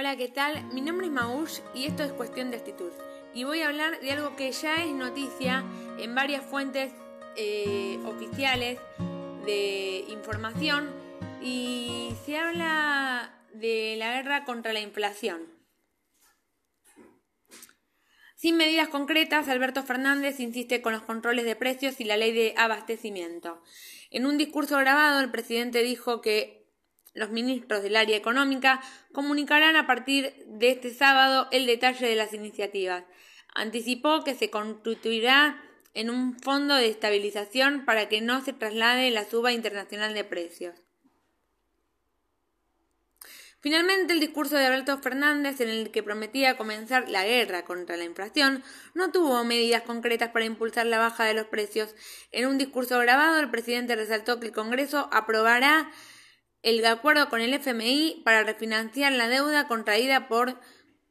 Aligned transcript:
Hola, 0.00 0.16
¿qué 0.16 0.28
tal? 0.28 0.64
Mi 0.72 0.80
nombre 0.80 1.08
es 1.08 1.12
Maush 1.12 1.58
y 1.74 1.84
esto 1.84 2.02
es 2.02 2.10
Cuestión 2.12 2.50
de 2.50 2.56
Actitud. 2.56 2.90
Y 3.34 3.44
voy 3.44 3.60
a 3.60 3.68
hablar 3.68 4.00
de 4.00 4.12
algo 4.12 4.34
que 4.34 4.50
ya 4.50 4.76
es 4.76 4.94
noticia 4.94 5.62
en 5.98 6.14
varias 6.14 6.42
fuentes 6.42 6.90
eh, 7.36 7.98
oficiales 8.06 8.78
de 9.44 10.06
información 10.08 10.88
y 11.42 12.14
se 12.24 12.38
habla 12.38 13.44
de 13.52 13.96
la 13.98 14.14
guerra 14.14 14.46
contra 14.46 14.72
la 14.72 14.80
inflación. 14.80 15.42
Sin 18.36 18.56
medidas 18.56 18.88
concretas, 18.88 19.50
Alberto 19.50 19.82
Fernández 19.82 20.40
insiste 20.40 20.80
con 20.80 20.94
los 20.94 21.02
controles 21.02 21.44
de 21.44 21.56
precios 21.56 22.00
y 22.00 22.04
la 22.04 22.16
ley 22.16 22.32
de 22.32 22.54
abastecimiento. 22.56 23.62
En 24.08 24.24
un 24.24 24.38
discurso 24.38 24.78
grabado, 24.78 25.20
el 25.20 25.30
presidente 25.30 25.82
dijo 25.82 26.22
que 26.22 26.59
los 27.14 27.30
ministros 27.30 27.82
del 27.82 27.96
área 27.96 28.16
económica 28.16 28.80
comunicarán 29.12 29.76
a 29.76 29.86
partir 29.86 30.34
de 30.46 30.70
este 30.70 30.92
sábado 30.94 31.48
el 31.50 31.66
detalle 31.66 32.06
de 32.06 32.16
las 32.16 32.32
iniciativas. 32.32 33.04
Anticipó 33.54 34.22
que 34.22 34.34
se 34.34 34.50
constituirá 34.50 35.62
en 35.94 36.10
un 36.10 36.38
fondo 36.38 36.76
de 36.76 36.88
estabilización 36.88 37.84
para 37.84 38.08
que 38.08 38.20
no 38.20 38.42
se 38.42 38.52
traslade 38.52 39.10
la 39.10 39.24
suba 39.24 39.52
internacional 39.52 40.14
de 40.14 40.24
precios. 40.24 40.76
Finalmente, 43.62 44.14
el 44.14 44.20
discurso 44.20 44.56
de 44.56 44.64
Alberto 44.64 44.96
Fernández, 44.98 45.60
en 45.60 45.68
el 45.68 45.90
que 45.90 46.02
prometía 46.02 46.56
comenzar 46.56 47.10
la 47.10 47.26
guerra 47.26 47.66
contra 47.66 47.98
la 47.98 48.04
inflación, 48.04 48.64
no 48.94 49.12
tuvo 49.12 49.44
medidas 49.44 49.82
concretas 49.82 50.30
para 50.30 50.46
impulsar 50.46 50.86
la 50.86 50.98
baja 50.98 51.24
de 51.24 51.34
los 51.34 51.46
precios. 51.46 51.94
En 52.32 52.46
un 52.46 52.56
discurso 52.56 52.98
grabado, 52.98 53.38
el 53.38 53.50
presidente 53.50 53.96
resaltó 53.96 54.40
que 54.40 54.46
el 54.46 54.54
Congreso 54.54 55.10
aprobará 55.12 55.90
el 56.62 56.84
acuerdo 56.84 57.28
con 57.28 57.40
el 57.40 57.54
FMI 57.54 58.22
para 58.24 58.44
refinanciar 58.44 59.12
la 59.12 59.28
deuda 59.28 59.66
contraída 59.68 60.28
por 60.28 60.60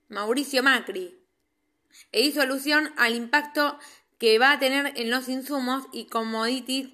Mauricio 0.08 0.64
Macri 0.64 1.20
e 2.12 2.22
hizo 2.22 2.42
alusión 2.42 2.94
al 2.98 3.16
impacto 3.16 3.80
que 4.20 4.38
va 4.38 4.52
a 4.52 4.60
tener 4.60 4.94
en 4.96 5.10
los 5.10 5.30
insumos 5.30 5.86
y 5.92 6.08
commodities 6.08 6.90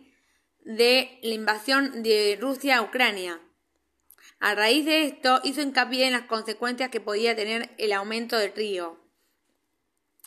de 0.64 1.20
la 1.22 1.34
invasión 1.34 2.04
de 2.04 2.38
Rusia 2.40 2.78
a 2.78 2.82
Ucrania. 2.82 3.42
A 4.40 4.56
raíz 4.56 4.86
de 4.86 5.06
esto, 5.06 5.42
hizo 5.44 5.62
hincapié 5.62 6.08
en 6.08 6.14
las 6.14 6.26
consecuencias 6.26 6.90
que 6.90 7.02
podía 7.02 7.36
tener 7.36 7.74
el 7.78 7.94
aumento 7.94 8.38
del 8.38 8.54
trigo. 8.54 9.00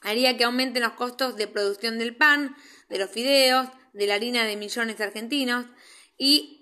Haría 0.03 0.37
que 0.37 0.45
aumenten 0.45 0.83
los 0.83 0.93
costos 0.93 1.37
de 1.37 1.49
producción 1.49 1.99
del 1.99 2.17
pan, 2.17 2.57
de 2.89 2.99
los 2.99 3.11
fideos, 3.11 3.69
de 3.93 4.07
la 4.07 4.15
harina 4.15 4.45
de 4.45 4.57
millones 4.57 5.01
argentinos 5.01 5.67
y 6.17 6.58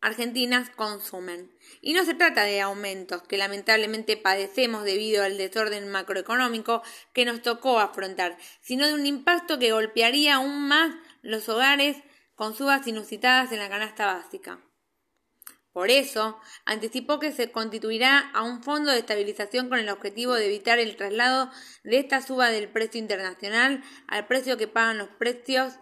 argentinas 0.00 0.70
consumen. 0.70 1.50
Y 1.80 1.92
no 1.92 2.04
se 2.04 2.14
trata 2.14 2.44
de 2.44 2.60
aumentos 2.60 3.22
que 3.22 3.36
lamentablemente 3.36 4.16
padecemos 4.16 4.84
debido 4.84 5.24
al 5.24 5.36
desorden 5.36 5.88
macroeconómico 5.90 6.82
que 7.12 7.24
nos 7.24 7.42
tocó 7.42 7.80
afrontar, 7.80 8.38
sino 8.60 8.86
de 8.86 8.94
un 8.94 9.06
impacto 9.06 9.58
que 9.58 9.72
golpearía 9.72 10.36
aún 10.36 10.68
más 10.68 10.94
los 11.22 11.48
hogares 11.48 11.96
con 12.34 12.54
subas 12.54 12.86
inusitadas 12.86 13.50
en 13.52 13.58
la 13.58 13.68
canasta 13.68 14.06
básica. 14.06 14.60
Por 15.72 15.90
eso, 15.90 16.40
anticipó 16.64 17.20
que 17.20 17.30
se 17.30 17.52
constituirá 17.52 18.30
a 18.32 18.42
un 18.42 18.62
fondo 18.62 18.90
de 18.90 18.98
estabilización 18.98 19.68
con 19.68 19.78
el 19.78 19.88
objetivo 19.90 20.34
de 20.34 20.46
evitar 20.46 20.78
el 20.78 20.96
traslado 20.96 21.50
de 21.84 21.98
esta 21.98 22.20
suba 22.20 22.50
del 22.50 22.68
precio 22.68 22.98
internacional 22.98 23.84
al 24.08 24.26
precio 24.26 24.56
que 24.56 24.66
pagan 24.66 24.98
los 24.98 25.08
precios 25.08 25.74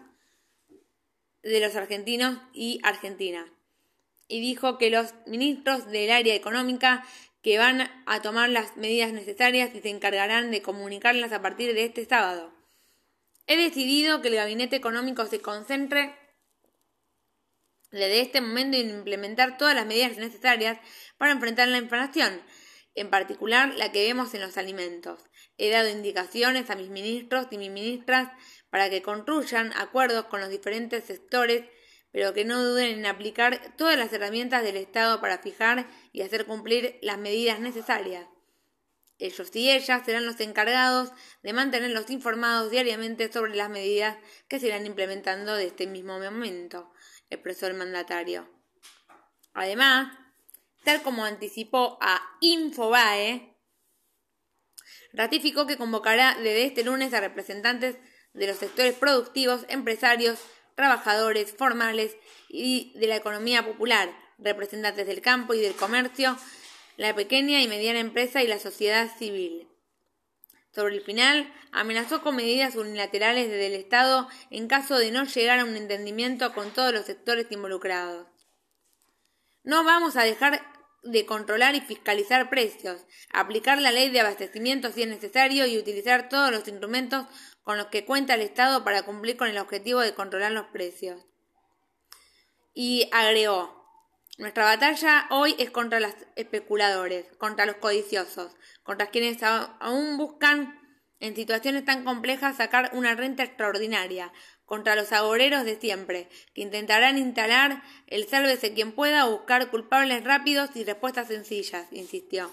de 1.41 1.61
los 1.61 1.75
argentinos 1.75 2.37
y 2.53 2.79
argentinas 2.83 3.56
y 4.27 4.41
dijo 4.41 4.77
que 4.77 4.89
los 4.89 5.13
ministros 5.25 5.87
del 5.87 6.11
área 6.11 6.35
económica 6.35 7.05
que 7.41 7.57
van 7.57 7.89
a 8.05 8.21
tomar 8.21 8.49
las 8.49 8.75
medidas 8.75 9.13
necesarias 9.13 9.73
y 9.73 9.81
se 9.81 9.89
encargarán 9.89 10.51
de 10.51 10.61
comunicarlas 10.61 11.31
a 11.31 11.41
partir 11.41 11.73
de 11.73 11.85
este 11.85 12.05
sábado. 12.05 12.53
He 13.45 13.55
decidido 13.55 14.21
que 14.21 14.27
el 14.27 14.35
gabinete 14.35 14.75
económico 14.75 15.25
se 15.25 15.39
concentre 15.39 16.13
desde 17.91 18.19
este 18.19 18.41
momento 18.41 18.77
en 18.77 18.89
implementar 18.89 19.57
todas 19.57 19.73
las 19.73 19.85
medidas 19.85 20.17
necesarias 20.17 20.77
para 21.17 21.31
enfrentar 21.31 21.69
la 21.69 21.77
inflación, 21.77 22.41
en 22.95 23.09
particular 23.09 23.73
la 23.75 23.91
que 23.93 24.05
vemos 24.05 24.33
en 24.33 24.41
los 24.41 24.57
alimentos. 24.57 25.23
He 25.57 25.69
dado 25.69 25.89
indicaciones 25.89 26.69
a 26.69 26.75
mis 26.75 26.89
ministros 26.89 27.47
y 27.51 27.57
mis 27.57 27.71
ministras 27.71 28.29
para 28.69 28.89
que 28.89 29.01
construyan 29.01 29.71
acuerdos 29.77 30.25
con 30.25 30.41
los 30.41 30.49
diferentes 30.49 31.05
sectores 31.05 31.63
pero 32.11 32.33
que 32.33 32.45
no 32.45 32.63
duden 32.63 32.99
en 32.99 33.05
aplicar 33.05 33.75
todas 33.77 33.97
las 33.97 34.11
herramientas 34.13 34.63
del 34.63 34.77
Estado 34.77 35.21
para 35.21 35.39
fijar 35.39 35.87
y 36.11 36.21
hacer 36.21 36.45
cumplir 36.45 36.97
las 37.01 37.17
medidas 37.17 37.59
necesarias. 37.59 38.27
Ellos 39.19 39.55
y 39.55 39.71
ellas 39.71 40.05
serán 40.05 40.25
los 40.25 40.39
encargados 40.39 41.11
de 41.41 41.53
mantenerlos 41.53 42.09
informados 42.11 42.69
diariamente 42.69 43.31
sobre 43.31 43.55
las 43.55 43.69
medidas 43.69 44.17
que 44.47 44.59
se 44.59 44.67
irán 44.67 44.85
implementando 44.85 45.55
de 45.55 45.67
este 45.67 45.87
mismo 45.87 46.19
momento, 46.19 46.91
expresó 47.29 47.65
el 47.67 47.73
mandatario. 47.73 48.47
Además, 49.53 50.15
tal 50.83 51.01
como 51.01 51.25
anticipó 51.25 51.97
a 51.99 52.21
Infobae, 52.41 53.57
ratificó 55.13 55.65
que 55.65 55.77
convocará 55.77 56.35
desde 56.35 56.65
este 56.65 56.83
lunes 56.83 57.11
a 57.13 57.19
representantes 57.19 57.97
de 58.33 58.47
los 58.47 58.57
sectores 58.57 58.93
productivos, 58.93 59.65
empresarios, 59.67 60.39
trabajadores 60.77 61.53
formales 61.53 62.15
y 62.47 62.93
de 62.95 63.07
la 63.07 63.15
economía 63.15 63.65
popular, 63.65 64.09
representantes 64.37 65.07
del 65.07 65.21
campo 65.21 65.55
y 65.55 65.59
del 65.59 65.73
comercio, 65.73 66.37
la 66.97 67.15
pequeña 67.15 67.61
y 67.61 67.67
mediana 67.67 67.99
empresa 67.99 68.43
y 68.43 68.47
la 68.47 68.59
sociedad 68.59 69.09
civil. 69.17 69.67
Sobre 70.71 70.95
el 70.95 71.01
final, 71.01 71.51
amenazó 71.71 72.21
con 72.21 72.35
medidas 72.35 72.75
unilaterales 72.75 73.49
desde 73.49 73.65
el 73.65 73.73
Estado 73.73 74.29
en 74.51 74.67
caso 74.67 74.99
de 74.99 75.09
no 75.09 75.23
llegar 75.23 75.59
a 75.59 75.65
un 75.65 75.75
entendimiento 75.75 76.53
con 76.53 76.69
todos 76.69 76.93
los 76.93 77.05
sectores 77.07 77.47
involucrados. 77.51 78.27
No 79.63 79.83
vamos 79.83 80.15
a 80.15 80.23
dejar 80.23 80.61
de 81.03 81.25
controlar 81.25 81.75
y 81.75 81.81
fiscalizar 81.81 82.49
precios, 82.49 83.05
aplicar 83.31 83.81
la 83.81 83.91
ley 83.91 84.09
de 84.09 84.19
abastecimiento 84.19 84.91
si 84.91 85.03
es 85.03 85.07
necesario 85.07 85.65
y 85.65 85.77
utilizar 85.77 86.29
todos 86.29 86.51
los 86.51 86.67
instrumentos 86.67 87.27
con 87.63 87.77
los 87.77 87.87
que 87.87 88.05
cuenta 88.05 88.35
el 88.35 88.41
Estado 88.41 88.83
para 88.83 89.03
cumplir 89.03 89.37
con 89.37 89.47
el 89.47 89.57
objetivo 89.57 90.01
de 90.01 90.13
controlar 90.13 90.51
los 90.51 90.67
precios. 90.67 91.25
Y 92.73 93.09
agregó, 93.11 93.77
nuestra 94.37 94.65
batalla 94.65 95.27
hoy 95.31 95.55
es 95.57 95.71
contra 95.71 95.99
los 95.99 96.13
especuladores, 96.35 97.25
contra 97.37 97.65
los 97.65 97.77
codiciosos, 97.77 98.55
contra 98.83 99.07
quienes 99.07 99.41
aún 99.41 100.17
buscan 100.17 100.79
en 101.19 101.35
situaciones 101.35 101.85
tan 101.85 102.03
complejas 102.03 102.57
sacar 102.57 102.91
una 102.93 103.15
renta 103.15 103.43
extraordinaria, 103.43 104.31
contra 104.67 104.95
los 104.95 105.13
agoreros 105.13 105.63
de 105.63 105.79
siempre, 105.79 106.27
que 106.53 106.61
intentarán 106.61 107.17
instalar 107.17 107.81
el 108.05 108.27
sálvese 108.27 108.73
quien 108.73 108.91
pueda 108.91 109.25
buscar 109.25 109.71
culpables 109.71 110.23
rápidos 110.25 110.69
y 110.75 110.83
respuestas 110.83 111.29
sencillas, 111.29 111.87
insistió. 111.91 112.51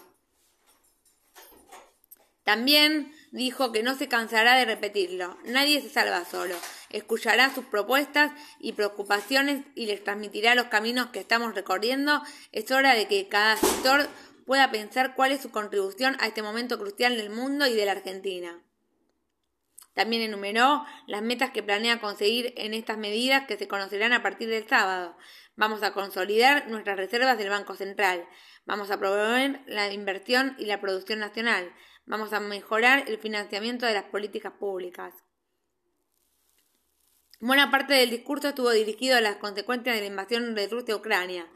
También 2.45 3.13
dijo 3.33 3.73
que 3.73 3.83
no 3.83 3.97
se 3.97 4.07
cansará 4.07 4.55
de 4.57 4.65
repetirlo. 4.65 5.37
Nadie 5.45 5.81
se 5.81 5.89
salva 5.89 6.25
solo. 6.25 6.55
Escuchará 6.91 7.53
sus 7.53 7.65
propuestas 7.65 8.33
y 8.61 8.75
preocupaciones 8.75 9.65
y 9.75 9.87
les 9.87 10.05
transmitirá 10.05 10.55
los 10.55 10.67
caminos 10.67 11.09
que 11.09 11.21
estamos 11.21 11.55
recorriendo. 11.55 12.23
Es 12.53 12.71
hora 12.71 12.95
de 12.95 13.09
que 13.09 13.29
cada 13.29 13.57
sector 13.57 14.09
pueda 14.47 14.71
pensar 14.71 15.15
cuál 15.17 15.33
es 15.33 15.41
su 15.41 15.51
contribución 15.51 16.17
a 16.21 16.27
este 16.27 16.43
momento 16.43 16.79
crucial 16.79 17.17
del 17.17 17.31
mundo 17.31 17.67
y 17.67 17.75
de 17.75 17.87
la 17.87 17.93
Argentina. 17.93 18.63
También 19.94 20.22
enumeró 20.22 20.84
las 21.06 21.22
metas 21.22 21.50
que 21.50 21.62
planea 21.62 22.00
conseguir 22.00 22.53
en 22.56 22.75
estas 22.75 22.99
medidas 22.99 23.47
que 23.47 23.56
se 23.56 23.69
conocerán 23.69 24.12
a 24.12 24.22
partir 24.22 24.49
del 24.49 24.69
sábado. 24.69 25.16
Vamos 25.56 25.84
a 25.84 25.93
consolidar 25.93 26.69
nuestras 26.69 26.97
reservas 26.97 27.38
del 27.38 27.49
Banco 27.49 27.77
Central. 27.77 28.27
Vamos 28.66 28.91
a 28.91 28.99
promover 28.99 29.60
la 29.66 29.93
inversión 29.93 30.56
y 30.59 30.66
la 30.66 30.81
producción 30.81 31.21
nacional. 31.21 31.72
Vamos 32.06 32.32
a 32.32 32.41
mejorar 32.41 33.05
el 33.06 33.19
financiamiento 33.19 33.87
de 33.87 33.94
las 33.94 34.05
políticas 34.05 34.52
públicas. 34.52 35.14
Buena 37.38 37.70
parte 37.70 37.94
del 37.94 38.11
discurso 38.11 38.49
estuvo 38.49 38.70
dirigido 38.70 39.17
a 39.17 39.20
las 39.20 39.37
consecuencias 39.37 39.94
de 39.94 40.00
la 40.00 40.08
invasión 40.08 40.55
de 40.55 40.67
Rusia 40.67 40.94
a 40.94 40.97
Ucrania. 40.97 41.47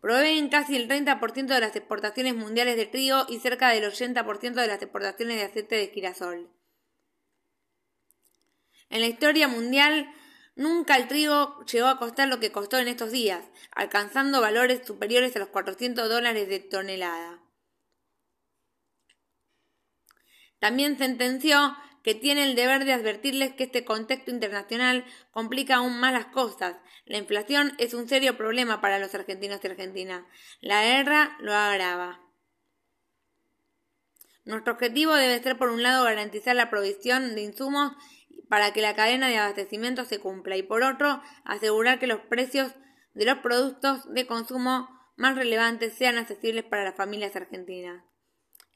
Proveen 0.00 0.48
casi 0.48 0.74
el 0.76 0.88
30% 0.88 1.46
de 1.46 1.60
las 1.60 1.76
exportaciones 1.76 2.34
mundiales 2.34 2.76
de 2.76 2.86
trigo 2.86 3.24
y 3.28 3.38
cerca 3.38 3.70
del 3.70 3.84
80% 3.84 4.54
de 4.54 4.66
las 4.66 4.82
exportaciones 4.82 5.36
de 5.36 5.44
aceite 5.44 5.76
de 5.76 5.88
girasol. 5.88 6.50
En 8.90 9.00
la 9.00 9.06
historia 9.06 9.48
mundial, 9.48 10.12
nunca 10.56 10.96
el 10.96 11.08
trigo 11.08 11.64
llegó 11.64 11.86
a 11.88 11.98
costar 11.98 12.28
lo 12.28 12.40
que 12.40 12.52
costó 12.52 12.78
en 12.78 12.88
estos 12.88 13.12
días, 13.12 13.44
alcanzando 13.72 14.40
valores 14.40 14.86
superiores 14.86 15.34
a 15.36 15.40
los 15.40 15.48
400 15.48 16.08
dólares 16.08 16.48
de 16.48 16.60
tonelada. 16.60 17.40
También 20.58 20.96
sentenció 20.96 21.76
que 22.04 22.14
tiene 22.14 22.44
el 22.44 22.54
deber 22.54 22.84
de 22.84 22.92
advertirles 22.92 23.54
que 23.54 23.64
este 23.64 23.84
contexto 23.84 24.30
internacional 24.30 25.06
complica 25.30 25.76
aún 25.76 25.98
más 25.98 26.12
las 26.12 26.26
cosas. 26.26 26.76
La 27.06 27.16
inflación 27.16 27.74
es 27.78 27.94
un 27.94 28.08
serio 28.08 28.36
problema 28.36 28.82
para 28.82 28.98
los 28.98 29.14
argentinos 29.14 29.60
y 29.62 29.66
argentinas. 29.66 30.24
La 30.60 30.82
guerra 30.82 31.36
lo 31.40 31.54
agrava. 31.54 32.20
Nuestro 34.44 34.74
objetivo 34.74 35.14
debe 35.14 35.42
ser, 35.42 35.56
por 35.56 35.70
un 35.70 35.82
lado, 35.82 36.04
garantizar 36.04 36.54
la 36.54 36.68
provisión 36.68 37.34
de 37.34 37.40
insumos 37.40 37.92
para 38.48 38.72
que 38.72 38.82
la 38.82 38.94
cadena 38.94 39.28
de 39.28 39.38
abastecimiento 39.38 40.04
se 40.04 40.18
cumpla 40.18 40.56
y, 40.56 40.62
por 40.62 40.82
otro, 40.82 41.22
asegurar 41.44 41.98
que 41.98 42.06
los 42.06 42.20
precios 42.20 42.74
de 43.14 43.24
los 43.24 43.38
productos 43.38 44.12
de 44.12 44.26
consumo 44.26 44.88
más 45.16 45.36
relevantes 45.36 45.94
sean 45.94 46.18
accesibles 46.18 46.64
para 46.64 46.84
las 46.84 46.96
familias 46.96 47.36
argentinas. 47.36 48.04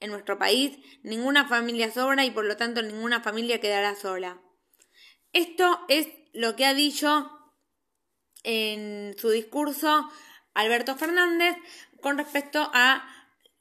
En 0.01 0.11
nuestro 0.11 0.39
país, 0.39 0.79
ninguna 1.03 1.49
familia 1.49 1.91
sobra 1.91 2.25
y 2.25 2.31
por 2.31 2.45
lo 2.45 2.57
tanto 2.57 2.83
ninguna 2.83 3.21
familia 3.21 3.61
quedará 3.61 3.97
sola. 3.97 4.41
Esto 5.33 5.85
es 5.89 6.09
lo 6.33 6.55
que 6.55 6.67
ha 6.67 6.75
dicho 6.75 7.31
en 8.45 9.17
su 9.19 9.31
discurso 9.31 10.09
Alberto 10.55 10.97
Fernández 10.97 11.57
con 12.01 12.17
respecto 12.17 12.71
a 12.73 13.09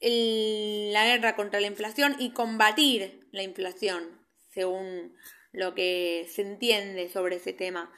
la 0.00 1.04
guerra 1.04 1.34
contra 1.34 1.60
la 1.60 1.66
inflación 1.66 2.14
y 2.20 2.32
combatir 2.32 3.28
la 3.32 3.42
inflación, 3.42 4.24
según 4.50 5.16
lo 5.52 5.74
que 5.74 6.28
se 6.30 6.42
entiende 6.42 7.08
sobre 7.08 7.36
ese 7.36 7.52
tema. 7.52 7.92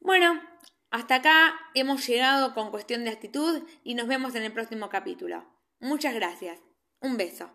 Bueno, 0.00 0.40
hasta 0.90 1.16
acá 1.16 1.58
hemos 1.74 2.06
llegado 2.06 2.54
con 2.54 2.70
cuestión 2.70 3.04
de 3.04 3.10
actitud 3.10 3.62
y 3.82 3.94
nos 3.94 4.06
vemos 4.06 4.34
en 4.34 4.42
el 4.42 4.52
próximo 4.52 4.88
capítulo. 4.88 5.44
Muchas 5.80 6.14
gracias. 6.14 6.60
Un 7.00 7.16
beso. 7.16 7.50